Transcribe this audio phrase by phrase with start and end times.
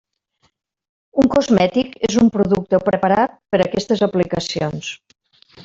[1.23, 4.93] Un cosmètic és un producte o preparat per aquestes aplicacions.